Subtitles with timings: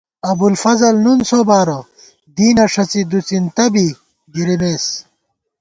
[0.29, 1.79] ابُوالفضل نُون سوبارہ
[2.35, 3.87] دینہ ݭڅی دُوڅِنتہ بی
[4.33, 4.85] گِرِمېس